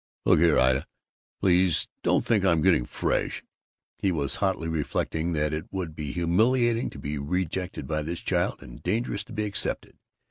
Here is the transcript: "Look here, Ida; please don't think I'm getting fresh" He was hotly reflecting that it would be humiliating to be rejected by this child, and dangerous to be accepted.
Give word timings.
"Look 0.25 0.39
here, 0.39 0.57
Ida; 0.57 0.87
please 1.41 1.87
don't 2.01 2.25
think 2.25 2.43
I'm 2.43 2.63
getting 2.63 2.85
fresh" 2.87 3.43
He 4.01 4.11
was 4.11 4.37
hotly 4.37 4.67
reflecting 4.67 5.33
that 5.33 5.53
it 5.53 5.67
would 5.71 5.95
be 5.95 6.11
humiliating 6.11 6.89
to 6.89 6.97
be 6.97 7.19
rejected 7.19 7.87
by 7.87 8.01
this 8.01 8.21
child, 8.21 8.63
and 8.63 8.81
dangerous 8.81 9.23
to 9.25 9.33
be 9.33 9.45
accepted. 9.45 9.99